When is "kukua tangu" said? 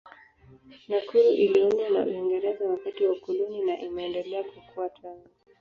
4.43-5.27